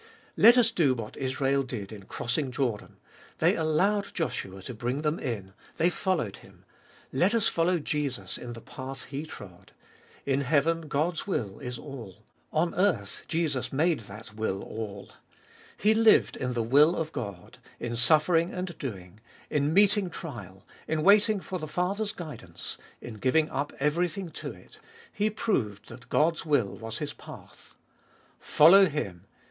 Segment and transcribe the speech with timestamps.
[0.35, 2.97] Let us do what Israel did in crossing Jordan;
[3.37, 6.65] they allowed Joshua to bring them in; they followed him.
[7.13, 9.73] Let us follow Jesus in the path He trod.
[10.25, 12.23] In heaven God's will is all.
[12.51, 15.11] On earth Jesus made that will all.
[15.77, 19.19] He lived in the will of God, in suffering and doing,
[19.51, 24.79] in meeting trial, in waiting for the Father's guidance; in giving up everything to it,
[25.13, 27.75] He proved that God's 150 abe Iboltest of Hit will was His path.
[28.39, 29.25] Follow Him.